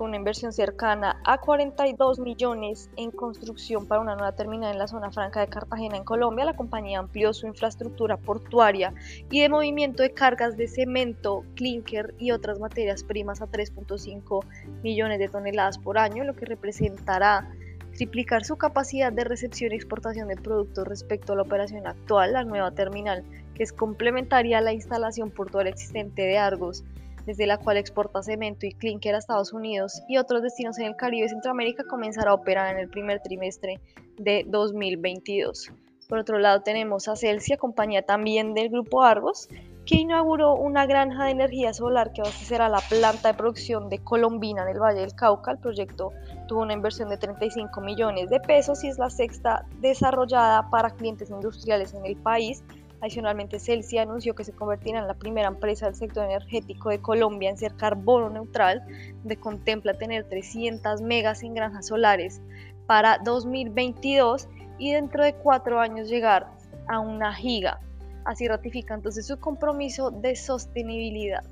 con 0.00 0.08
una 0.08 0.16
inversión 0.16 0.50
cercana 0.50 1.20
a 1.26 1.36
42 1.36 2.20
millones 2.20 2.88
en 2.96 3.10
construcción 3.10 3.84
para 3.84 4.00
una 4.00 4.16
nueva 4.16 4.32
terminal 4.32 4.72
en 4.72 4.78
la 4.78 4.88
zona 4.88 5.10
franca 5.10 5.40
de 5.40 5.48
Cartagena 5.48 5.98
en 5.98 6.04
Colombia. 6.04 6.46
La 6.46 6.56
compañía 6.56 6.98
amplió 6.98 7.34
su 7.34 7.46
infraestructura 7.46 8.16
portuaria 8.16 8.94
y 9.30 9.42
de 9.42 9.50
movimiento 9.50 10.02
de 10.02 10.14
cargas 10.14 10.56
de 10.56 10.68
cemento, 10.68 11.44
clinker 11.54 12.14
y 12.18 12.30
otras 12.30 12.58
materias 12.58 13.04
primas 13.04 13.42
a 13.42 13.46
3.5 13.46 14.42
millones 14.82 15.18
de 15.18 15.28
toneladas 15.28 15.76
por 15.76 15.98
año, 15.98 16.24
lo 16.24 16.34
que 16.34 16.46
representará 16.46 17.46
triplicar 17.92 18.42
su 18.46 18.56
capacidad 18.56 19.12
de 19.12 19.24
recepción 19.24 19.72
y 19.72 19.74
exportación 19.74 20.28
de 20.28 20.36
productos 20.36 20.88
respecto 20.88 21.34
a 21.34 21.36
la 21.36 21.42
operación 21.42 21.86
actual. 21.86 22.32
La 22.32 22.44
nueva 22.44 22.70
terminal, 22.70 23.22
que 23.54 23.64
es 23.64 23.72
complementaria 23.74 24.56
a 24.56 24.62
la 24.62 24.72
instalación 24.72 25.30
portuaria 25.30 25.72
existente 25.72 26.22
de 26.22 26.38
Argos, 26.38 26.84
desde 27.26 27.46
la 27.46 27.58
cual 27.58 27.76
exporta 27.76 28.22
cemento 28.22 28.66
y 28.66 28.72
clinker 28.72 29.14
a 29.14 29.18
Estados 29.18 29.52
Unidos 29.52 30.02
y 30.08 30.18
otros 30.18 30.42
destinos 30.42 30.78
en 30.78 30.86
el 30.86 30.96
Caribe 30.96 31.26
y 31.26 31.28
Centroamérica, 31.28 31.84
comenzará 31.84 32.30
a 32.30 32.34
operar 32.34 32.74
en 32.74 32.80
el 32.80 32.88
primer 32.88 33.20
trimestre 33.20 33.80
de 34.16 34.44
2022. 34.48 35.72
Por 36.08 36.18
otro 36.18 36.40
lado, 36.40 36.62
tenemos 36.62 37.06
a 37.06 37.14
Celsia, 37.14 37.56
compañía 37.56 38.02
también 38.02 38.52
del 38.52 38.68
grupo 38.68 39.02
Argos, 39.02 39.48
que 39.86 39.96
inauguró 39.96 40.54
una 40.54 40.86
granja 40.86 41.24
de 41.24 41.30
energía 41.30 41.72
solar 41.72 42.12
que 42.12 42.20
abastecerá 42.20 42.68
la 42.68 42.80
planta 42.80 43.28
de 43.28 43.34
producción 43.34 43.88
de 43.88 43.98
Colombina 43.98 44.62
en 44.62 44.68
el 44.68 44.80
Valle 44.80 45.00
del 45.00 45.14
Cauca. 45.14 45.52
El 45.52 45.58
proyecto 45.58 46.12
tuvo 46.48 46.62
una 46.62 46.74
inversión 46.74 47.08
de 47.08 47.16
35 47.16 47.80
millones 47.80 48.28
de 48.28 48.40
pesos 48.40 48.82
y 48.84 48.88
es 48.88 48.98
la 48.98 49.08
sexta 49.08 49.64
desarrollada 49.80 50.68
para 50.68 50.90
clientes 50.90 51.30
industriales 51.30 51.94
en 51.94 52.04
el 52.04 52.16
país 52.16 52.62
Adicionalmente, 53.00 53.58
Celsia 53.58 54.02
anunció 54.02 54.34
que 54.34 54.44
se 54.44 54.52
convertirá 54.52 54.98
en 54.98 55.06
la 55.06 55.14
primera 55.14 55.48
empresa 55.48 55.86
del 55.86 55.94
sector 55.94 56.26
energético 56.26 56.90
de 56.90 57.00
Colombia 57.00 57.48
en 57.48 57.56
ser 57.56 57.74
carbono 57.74 58.28
neutral, 58.28 58.82
donde 59.20 59.36
contempla 59.36 59.94
tener 59.94 60.28
300 60.28 61.00
megas 61.00 61.42
en 61.42 61.54
granjas 61.54 61.86
solares 61.86 62.42
para 62.86 63.18
2022 63.18 64.48
y 64.78 64.92
dentro 64.92 65.24
de 65.24 65.34
cuatro 65.34 65.80
años 65.80 66.10
llegar 66.10 66.48
a 66.88 66.98
una 66.98 67.32
giga. 67.34 67.80
Así 68.24 68.46
ratifica 68.46 68.94
entonces 68.94 69.26
su 69.26 69.38
compromiso 69.40 70.10
de 70.10 70.36
sostenibilidad. 70.36 71.42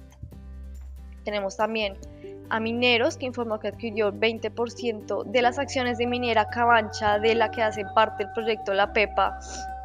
Tenemos 1.24 1.56
también 1.56 1.96
a 2.50 2.60
Mineros, 2.60 3.16
que 3.16 3.26
informó 3.26 3.58
que 3.58 3.68
adquirió 3.68 4.12
20% 4.12 5.24
de 5.24 5.42
las 5.42 5.58
acciones 5.58 5.98
de 5.98 6.06
Minera 6.06 6.46
Cabancha, 6.48 7.18
de 7.18 7.34
la 7.34 7.50
que 7.50 7.62
hace 7.62 7.84
parte 7.94 8.24
el 8.24 8.32
proyecto 8.32 8.74
La 8.74 8.92
Pepa 8.92 9.38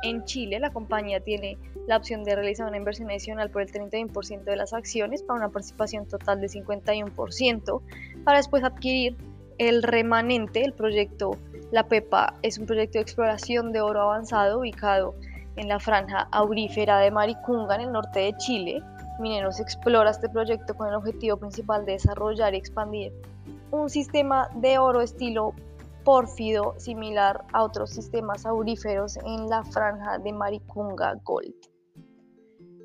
en 0.04 0.26
Chile, 0.26 0.60
la 0.60 0.72
compañía 0.72 1.20
tiene 1.20 1.58
la 1.88 1.98
opción 1.98 2.24
de 2.24 2.36
realizar 2.36 2.68
una 2.68 2.78
inversión 2.78 3.10
adicional 3.10 3.50
por 3.50 3.62
el 3.62 3.72
31% 3.72 4.44
de 4.44 4.56
las 4.56 4.74
acciones 4.74 5.24
para 5.24 5.40
una 5.40 5.50
participación 5.50 6.08
total 6.08 6.40
de 6.42 6.48
51%, 6.48 7.82
para 8.24 8.38
después 8.38 8.64
adquirir 8.64 9.16
el 9.58 9.84
remanente. 9.84 10.64
El 10.64 10.74
proyecto 10.74 11.32
La 11.72 11.88
Pepa 11.88 12.36
es 12.42 12.58
un 12.58 12.66
proyecto 12.66 13.00
de 13.00 13.04
exploración 13.04 13.72
de 13.72 13.82
oro 13.82 14.02
avanzado 14.02 14.60
ubicado 14.60 15.16
en 15.56 15.68
la 15.68 15.80
franja 15.80 16.28
aurífera 16.32 17.00
de 17.00 17.12
Maricunga, 17.12 17.76
en 17.76 17.82
el 17.82 17.92
norte 17.92 18.20
de 18.20 18.38
Chile. 18.38 18.84
Mineros 19.20 19.60
explora 19.60 20.10
este 20.10 20.30
proyecto 20.30 20.74
con 20.76 20.90
el 20.90 20.96
objetivo 20.96 21.38
principal 21.38 21.86
de 21.86 21.94
desarrollar 21.94 22.54
y 22.54 22.58
expandir 22.58 23.14
un 23.72 23.90
sistema 23.90 24.50
de 24.56 24.78
oro 24.78 25.02
estilo 25.02 25.54
pórfido 26.04 26.76
similar 26.78 27.46
a 27.54 27.64
otros 27.64 27.92
sistemas 27.92 28.46
auríferos 28.46 29.18
en 29.26 29.50
la 29.50 29.64
franja 29.64 30.20
de 30.20 30.34
Maricunga 30.34 31.16
Gold. 31.24 31.54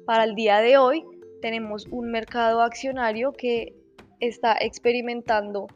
Para 0.07 0.25
el 0.25 0.35
día 0.35 0.61
de 0.61 0.79
hoy 0.79 1.05
tenemos 1.43 1.87
un 1.91 2.11
mercado 2.11 2.63
accionario 2.63 3.33
que 3.33 3.75
está 4.21 4.57
experimentando 4.61 5.67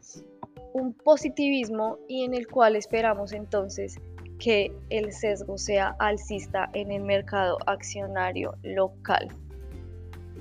un 0.72 0.94
positivismo 0.94 1.99
y 2.08 2.25
en 2.25 2.34
el 2.34 2.46
cual 2.46 2.76
esperamos 2.76 3.32
entonces 3.32 3.96
que 4.38 4.75
el 4.90 5.12
sesgo 5.12 5.58
sea 5.58 5.94
alcista 5.99 6.68
en 6.72 6.90
el 6.90 7.02
mercado 7.02 7.58
accionario 7.66 8.54
local. 8.62 9.28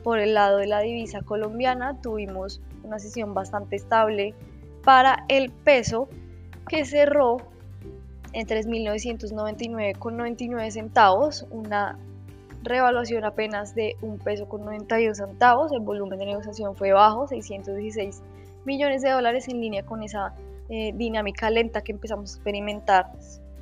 Por 0.03 0.17
el 0.17 0.33
lado 0.33 0.57
de 0.57 0.67
la 0.67 0.79
divisa 0.79 1.21
colombiana 1.21 1.99
tuvimos 2.01 2.61
una 2.83 2.97
sesión 2.97 3.33
bastante 3.33 3.75
estable 3.75 4.33
para 4.83 5.25
el 5.27 5.51
peso 5.51 6.09
que 6.67 6.85
cerró 6.85 7.37
en 8.33 8.47
3.999 8.47 9.97
con 9.97 10.17
99 10.17 10.71
centavos, 10.71 11.45
una 11.51 11.97
revaluación 12.63 13.25
apenas 13.25 13.75
de 13.75 13.97
un 14.01 14.19
peso 14.19 14.47
con 14.47 14.63
91 14.63 15.15
centavos, 15.15 15.71
el 15.71 15.79
volumen 15.79 16.19
de 16.19 16.27
negociación 16.27 16.75
fue 16.75 16.93
bajo, 16.93 17.27
616 17.27 18.21
millones 18.65 19.01
de 19.01 19.11
dólares 19.11 19.47
en 19.47 19.59
línea 19.59 19.83
con 19.83 20.03
esa 20.03 20.33
eh, 20.69 20.93
dinámica 20.95 21.49
lenta 21.49 21.81
que 21.81 21.91
empezamos 21.91 22.31
a 22.31 22.35
experimentar 22.35 23.11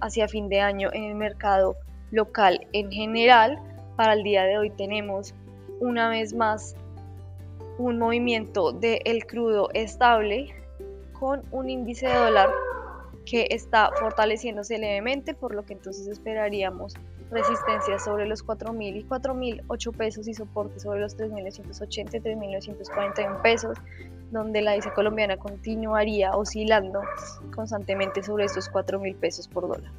hacia 0.02 0.28
fin 0.28 0.50
de 0.50 0.62
año 0.62 0.90
en 0.94 1.06
el 1.06 1.16
mercado 1.16 1.76
local 2.12 2.68
en 2.74 2.92
general. 2.92 3.60
Para 3.96 4.14
el 4.14 4.24
día 4.24 4.44
de 4.44 4.58
hoy 4.58 4.70
tenemos 4.70 5.34
una 5.80 6.10
vez 6.10 6.34
más 6.34 6.76
un 7.78 7.98
movimiento 7.98 8.74
del 8.74 9.26
crudo 9.26 9.70
estable 9.74 10.54
con 11.14 11.44
un 11.52 11.70
índice 11.70 12.08
de 12.08 12.16
dólar 12.16 12.50
que 13.26 13.48
está 13.52 13.92
fortaleciéndose 14.00 14.78
levemente, 14.78 15.34
por 15.34 15.54
lo 15.54 15.66
que 15.66 15.74
entonces 15.74 16.08
esperaríamos 16.08 16.96
resistencia 17.32 18.00
sobre 18.00 18.26
los 18.26 18.46
4.000 18.46 18.98
y 18.98 19.04
4.008 19.04 19.96
pesos 19.96 20.28
y 20.28 20.34
soporte 20.34 20.80
sobre 20.80 21.00
los 21.02 21.18
3.980 21.18 22.16
y 22.16 22.20
3.941 22.20 23.42
pesos, 23.42 23.78
donde 24.32 24.62
la 24.62 24.72
divisa 24.72 24.94
colombiana 24.94 25.38
continuaría 25.38 26.36
oscilando 26.36 27.02
constantemente 27.54 28.24
sobre 28.24 28.46
estos 28.46 28.72
4.000 28.72 29.16
pesos 29.16 29.48
por 29.48 29.68
dólar. 29.68 29.92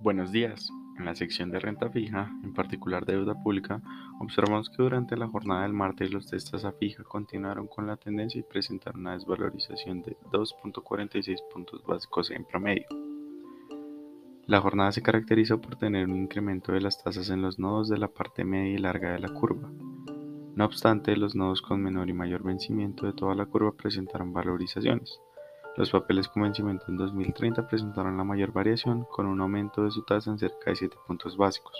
Buenos 0.00 0.30
días. 0.30 0.70
En 0.98 1.04
la 1.04 1.14
sección 1.14 1.50
de 1.50 1.58
renta 1.58 1.90
fija, 1.90 2.30
en 2.42 2.54
particular 2.54 3.04
deuda 3.04 3.34
pública, 3.34 3.82
observamos 4.18 4.70
que 4.70 4.82
durante 4.82 5.16
la 5.16 5.28
jornada 5.28 5.62
del 5.62 5.74
martes 5.74 6.10
los 6.10 6.26
testas 6.26 6.64
a 6.64 6.72
fija 6.72 7.04
continuaron 7.04 7.66
con 7.66 7.86
la 7.86 7.96
tendencia 7.96 8.40
y 8.40 8.42
presentaron 8.42 9.02
una 9.02 9.12
desvalorización 9.12 10.02
de 10.02 10.16
2.46 10.32 11.36
puntos 11.52 11.84
básicos 11.84 12.30
en 12.30 12.44
promedio. 12.46 12.86
La 14.46 14.60
jornada 14.60 14.92
se 14.92 15.02
caracterizó 15.02 15.60
por 15.60 15.76
tener 15.76 16.08
un 16.08 16.16
incremento 16.16 16.72
de 16.72 16.80
las 16.80 17.02
tasas 17.02 17.28
en 17.30 17.42
los 17.42 17.58
nodos 17.58 17.88
de 17.88 17.98
la 17.98 18.08
parte 18.08 18.44
media 18.44 18.74
y 18.74 18.78
larga 18.78 19.12
de 19.12 19.18
la 19.18 19.28
curva. 19.28 19.68
No 20.54 20.64
obstante, 20.64 21.16
los 21.16 21.34
nodos 21.34 21.60
con 21.60 21.82
menor 21.82 22.08
y 22.08 22.14
mayor 22.14 22.42
vencimiento 22.42 23.04
de 23.04 23.12
toda 23.12 23.34
la 23.34 23.44
curva 23.44 23.76
presentaron 23.76 24.32
valorizaciones. 24.32 25.20
Los 25.76 25.90
papeles 25.90 26.26
con 26.28 26.42
vencimiento 26.42 26.86
en 26.88 26.96
2030 26.96 27.68
presentaron 27.68 28.16
la 28.16 28.24
mayor 28.24 28.50
variación, 28.50 29.04
con 29.10 29.26
un 29.26 29.42
aumento 29.42 29.84
de 29.84 29.90
su 29.90 30.02
tasa 30.04 30.30
en 30.30 30.38
cerca 30.38 30.70
de 30.70 30.76
7 30.76 30.96
puntos 31.06 31.36
básicos. 31.36 31.76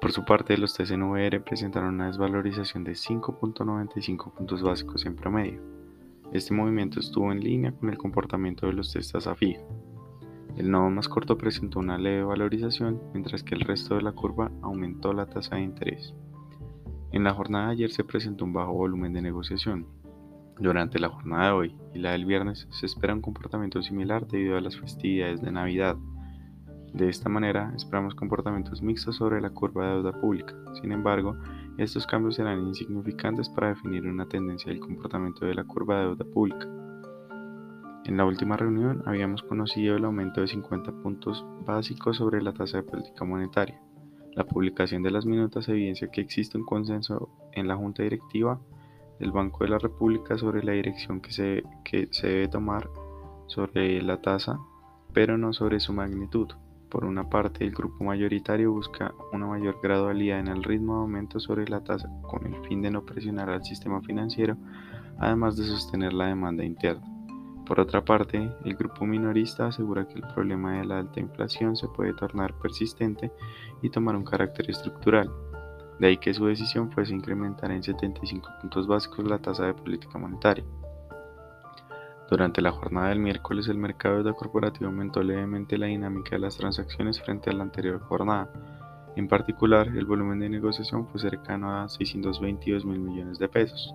Por 0.00 0.10
su 0.10 0.24
parte, 0.24 0.58
los 0.58 0.74
TCNVR 0.74 1.44
presentaron 1.44 1.94
una 1.94 2.08
desvalorización 2.08 2.82
de 2.82 2.92
5.95 2.92 4.32
puntos 4.32 4.62
básicos 4.62 5.06
en 5.06 5.14
promedio. 5.14 5.60
Este 6.32 6.52
movimiento 6.52 6.98
estuvo 6.98 7.30
en 7.30 7.38
línea 7.38 7.70
con 7.70 7.88
el 7.88 7.98
comportamiento 7.98 8.66
de 8.66 8.72
los 8.72 8.92
testas 8.92 9.28
a 9.28 9.36
fija. 9.36 9.62
El 10.56 10.72
nodo 10.72 10.90
más 10.90 11.08
corto 11.08 11.38
presentó 11.38 11.78
una 11.78 11.98
leve 11.98 12.24
valorización, 12.24 13.00
mientras 13.12 13.44
que 13.44 13.54
el 13.54 13.60
resto 13.60 13.94
de 13.94 14.02
la 14.02 14.10
curva 14.10 14.50
aumentó 14.60 15.12
la 15.12 15.26
tasa 15.26 15.54
de 15.54 15.62
interés. 15.62 16.14
En 17.12 17.22
la 17.22 17.32
jornada 17.32 17.66
de 17.66 17.72
ayer 17.74 17.92
se 17.92 18.02
presentó 18.02 18.44
un 18.44 18.52
bajo 18.52 18.72
volumen 18.72 19.12
de 19.12 19.22
negociación, 19.22 19.86
durante 20.58 20.98
la 20.98 21.08
jornada 21.08 21.46
de 21.46 21.52
hoy 21.52 21.76
y 21.94 21.98
la 21.98 22.12
del 22.12 22.24
viernes 22.24 22.68
se 22.70 22.86
espera 22.86 23.14
un 23.14 23.22
comportamiento 23.22 23.82
similar 23.82 24.26
debido 24.26 24.56
a 24.56 24.60
las 24.60 24.78
festividades 24.78 25.40
de 25.40 25.52
Navidad. 25.52 25.96
De 26.92 27.08
esta 27.08 27.28
manera, 27.28 27.72
esperamos 27.74 28.14
comportamientos 28.14 28.82
mixtos 28.82 29.16
sobre 29.16 29.40
la 29.40 29.50
curva 29.50 29.86
de 29.86 29.94
deuda 29.94 30.12
pública. 30.12 30.54
Sin 30.80 30.92
embargo, 30.92 31.36
estos 31.78 32.06
cambios 32.06 32.34
serán 32.36 32.66
insignificantes 32.66 33.48
para 33.48 33.68
definir 33.68 34.06
una 34.06 34.28
tendencia 34.28 34.70
del 34.70 34.80
comportamiento 34.80 35.46
de 35.46 35.54
la 35.54 35.64
curva 35.64 35.96
de 35.96 36.02
deuda 36.02 36.24
pública. 36.26 36.68
En 38.04 38.16
la 38.16 38.24
última 38.24 38.56
reunión 38.56 39.02
habíamos 39.06 39.42
conocido 39.42 39.96
el 39.96 40.04
aumento 40.04 40.40
de 40.40 40.48
50 40.48 40.92
puntos 41.02 41.46
básicos 41.64 42.16
sobre 42.18 42.42
la 42.42 42.52
tasa 42.52 42.78
de 42.78 42.82
política 42.82 43.24
monetaria. 43.24 43.80
La 44.34 44.44
publicación 44.44 45.02
de 45.02 45.12
las 45.12 45.24
minutas 45.24 45.68
evidencia 45.68 46.10
que 46.10 46.20
existe 46.20 46.58
un 46.58 46.64
consenso 46.64 47.30
en 47.52 47.68
la 47.68 47.76
Junta 47.76 48.02
Directiva 48.02 48.60
del 49.18 49.32
Banco 49.32 49.64
de 49.64 49.70
la 49.70 49.78
República 49.78 50.36
sobre 50.36 50.62
la 50.62 50.72
dirección 50.72 51.20
que 51.20 51.32
se, 51.32 51.62
que 51.84 52.08
se 52.10 52.26
debe 52.28 52.48
tomar 52.48 52.88
sobre 53.46 54.00
la 54.02 54.20
tasa, 54.20 54.58
pero 55.12 55.36
no 55.38 55.52
sobre 55.52 55.80
su 55.80 55.92
magnitud. 55.92 56.48
Por 56.88 57.04
una 57.04 57.30
parte, 57.30 57.64
el 57.64 57.72
grupo 57.72 58.04
mayoritario 58.04 58.72
busca 58.72 59.14
una 59.32 59.46
mayor 59.46 59.78
gradualidad 59.82 60.40
en 60.40 60.48
el 60.48 60.62
ritmo 60.62 60.96
de 60.96 61.00
aumento 61.00 61.40
sobre 61.40 61.66
la 61.66 61.82
tasa 61.82 62.10
con 62.22 62.46
el 62.46 62.62
fin 62.66 62.82
de 62.82 62.90
no 62.90 63.04
presionar 63.04 63.48
al 63.48 63.64
sistema 63.64 64.02
financiero, 64.02 64.56
además 65.18 65.56
de 65.56 65.64
sostener 65.64 66.12
la 66.12 66.26
demanda 66.26 66.64
interna. 66.64 67.06
Por 67.66 67.80
otra 67.80 68.04
parte, 68.04 68.50
el 68.64 68.74
grupo 68.74 69.06
minorista 69.06 69.68
asegura 69.68 70.06
que 70.06 70.14
el 70.14 70.26
problema 70.34 70.78
de 70.78 70.84
la 70.84 70.98
alta 70.98 71.20
inflación 71.20 71.76
se 71.76 71.88
puede 71.88 72.12
tornar 72.12 72.52
persistente 72.58 73.32
y 73.80 73.88
tomar 73.88 74.16
un 74.16 74.24
carácter 74.24 74.68
estructural. 74.68 75.30
De 76.02 76.08
ahí 76.08 76.16
que 76.16 76.34
su 76.34 76.46
decisión 76.46 76.90
fuese 76.90 77.14
incrementar 77.14 77.70
en 77.70 77.80
75 77.80 78.48
puntos 78.60 78.88
básicos 78.88 79.24
la 79.24 79.38
tasa 79.38 79.66
de 79.66 79.74
política 79.74 80.18
monetaria. 80.18 80.64
Durante 82.28 82.60
la 82.60 82.72
jornada 82.72 83.10
del 83.10 83.20
miércoles, 83.20 83.68
el 83.68 83.78
mercado 83.78 84.16
de 84.16 84.24
deuda 84.24 84.36
corporativo 84.36 84.86
aumentó 84.86 85.22
levemente 85.22 85.78
la 85.78 85.86
dinámica 85.86 86.30
de 86.30 86.40
las 86.40 86.56
transacciones 86.56 87.20
frente 87.22 87.50
a 87.50 87.52
la 87.52 87.62
anterior 87.62 88.00
jornada. 88.00 88.50
En 89.14 89.28
particular, 89.28 89.86
el 89.96 90.04
volumen 90.04 90.40
de 90.40 90.48
negociación 90.48 91.06
fue 91.06 91.20
cercano 91.20 91.72
a 91.72 91.88
622 91.88 92.84
mil 92.84 92.98
millones 92.98 93.38
de 93.38 93.48
pesos. 93.48 93.94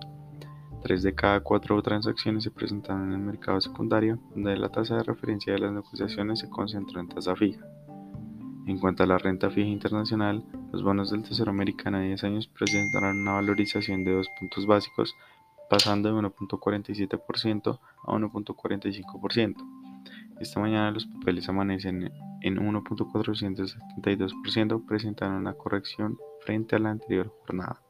Tres 0.82 1.02
de 1.02 1.14
cada 1.14 1.40
cuatro 1.40 1.82
transacciones 1.82 2.42
se 2.42 2.50
presentaron 2.50 3.08
en 3.08 3.20
el 3.20 3.26
mercado 3.26 3.60
secundario, 3.60 4.18
donde 4.34 4.56
la 4.56 4.70
tasa 4.70 4.96
de 4.96 5.02
referencia 5.02 5.52
de 5.52 5.58
las 5.58 5.72
negociaciones 5.72 6.38
se 6.38 6.48
concentró 6.48 7.00
en 7.00 7.08
tasa 7.08 7.36
fija. 7.36 7.66
En 8.68 8.78
cuanto 8.78 9.02
a 9.02 9.06
la 9.06 9.16
renta 9.16 9.48
fija 9.48 9.66
internacional, 9.66 10.44
los 10.72 10.82
bonos 10.82 11.10
del 11.10 11.22
Tesoro 11.22 11.50
americano 11.50 11.98
de 11.98 12.08
10 12.08 12.24
años 12.24 12.48
presentaron 12.48 13.22
una 13.22 13.32
valorización 13.32 14.04
de 14.04 14.12
2 14.12 14.28
puntos 14.38 14.66
básicos, 14.66 15.16
pasando 15.70 16.14
de 16.14 16.20
1.47% 16.20 17.80
a 18.04 18.12
1.45%. 18.12 19.56
Esta 20.38 20.60
mañana 20.60 20.90
los 20.90 21.06
papeles 21.06 21.48
amanecen 21.48 22.12
en 22.42 22.58
1.472%, 22.58 24.86
presentando 24.86 25.38
una 25.38 25.54
corrección 25.54 26.18
frente 26.44 26.76
a 26.76 26.78
la 26.78 26.90
anterior 26.90 27.34
jornada. 27.40 27.80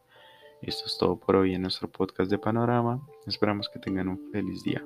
Esto 0.62 0.84
es 0.86 0.96
todo 0.96 1.18
por 1.18 1.34
hoy 1.34 1.56
en 1.56 1.62
nuestro 1.62 1.90
podcast 1.90 2.30
de 2.30 2.38
Panorama. 2.38 3.04
Esperamos 3.26 3.68
que 3.68 3.80
tengan 3.80 4.06
un 4.06 4.30
feliz 4.30 4.62
día. 4.62 4.84